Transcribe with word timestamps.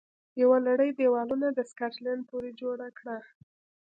یوه 0.41 0.57
لړۍ 0.67 0.89
دېوالونه 0.99 1.47
د 1.53 1.59
سکاټلند 1.71 2.21
پورې 2.29 2.49
جوړه 2.61 2.87
کړه 2.99 3.17